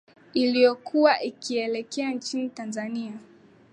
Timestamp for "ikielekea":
1.21-2.11